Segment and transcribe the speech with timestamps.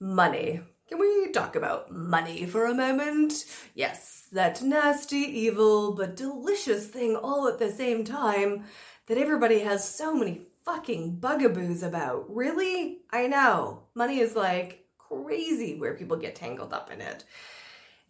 [0.00, 0.60] money.
[0.88, 3.44] Can we talk about money for a moment?
[3.74, 8.64] Yes, that nasty, evil, but delicious thing all at the same time
[9.06, 12.24] that everybody has so many fucking bugaboos about.
[12.34, 13.02] Really?
[13.10, 13.84] I know.
[13.94, 17.24] Money is like crazy where people get tangled up in it.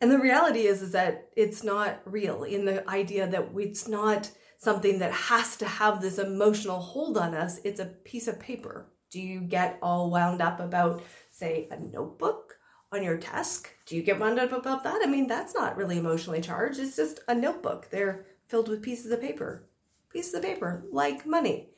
[0.00, 4.30] And the reality is is that it's not real in the idea that it's not
[4.58, 7.60] something that has to have this emotional hold on us.
[7.64, 8.86] It's a piece of paper.
[9.10, 11.02] Do you get all wound up about
[11.40, 12.58] say a notebook
[12.92, 13.70] on your desk?
[13.86, 15.00] Do you get wound up about that?
[15.02, 16.78] I mean, that's not really emotionally charged.
[16.78, 17.88] It's just a notebook.
[17.90, 19.66] They're filled with pieces of paper.
[20.10, 21.70] Pieces of paper, like money.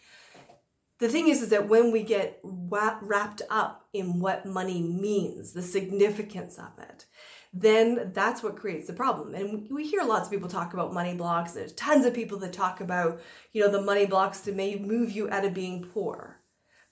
[0.98, 5.62] The thing is, is that when we get wrapped up in what money means, the
[5.62, 7.06] significance of it,
[7.52, 9.34] then that's what creates the problem.
[9.34, 11.52] And we hear lots of people talk about money blocks.
[11.52, 13.20] There's tons of people that talk about,
[13.52, 16.40] you know, the money blocks to may move you out of being poor.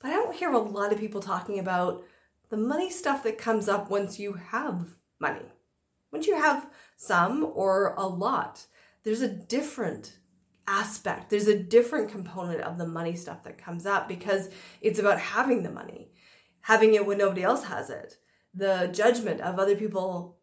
[0.00, 2.04] But I don't hear a lot of people talking about
[2.50, 5.46] the money stuff that comes up once you have money.
[6.12, 8.66] Once you have some or a lot,
[9.04, 10.18] there's a different
[10.66, 11.30] aspect.
[11.30, 15.62] There's a different component of the money stuff that comes up because it's about having
[15.62, 16.10] the money,
[16.60, 18.16] having it when nobody else has it.
[18.54, 20.38] The judgment of other people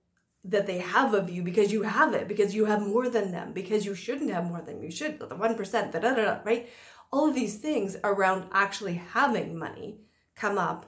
[0.45, 3.51] that they have of you because you have it, because you have more than them,
[3.51, 6.69] because you shouldn't have more than you should, the 1%, da da da, right?
[7.11, 9.99] All of these things around actually having money
[10.35, 10.85] come up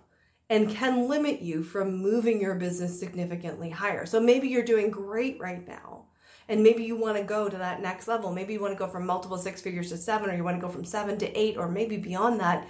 [0.49, 4.05] and can limit you from moving your business significantly higher.
[4.05, 6.05] So maybe you're doing great right now.
[6.47, 8.31] And maybe you want to go to that next level.
[8.31, 10.65] Maybe you want to go from multiple six figures to seven, or you want to
[10.65, 12.67] go from seven to eight, or maybe beyond that.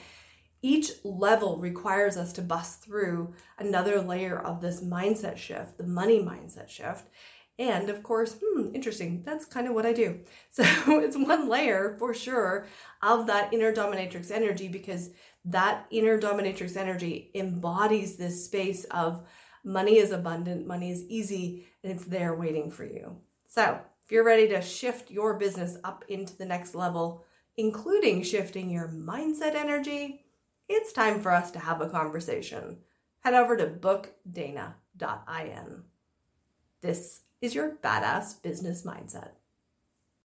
[0.61, 6.19] Each level requires us to bust through another layer of this mindset shift, the money
[6.19, 7.07] mindset shift.
[7.59, 9.21] And of course, hmm, interesting.
[9.25, 10.19] That's kind of what I do.
[10.51, 10.63] So
[10.99, 12.65] it's one layer for sure
[13.03, 15.11] of that inner dominatrix energy because
[15.45, 19.27] that inner dominatrix energy embodies this space of
[19.63, 23.17] money is abundant, money is easy, and it's there waiting for you.
[23.47, 27.25] So, if you're ready to shift your business up into the next level,
[27.57, 30.25] including shifting your mindset energy,
[30.67, 32.77] it's time for us to have a conversation.
[33.19, 34.73] Head over to bookdana.in.
[36.81, 39.38] This is your badass business mindset.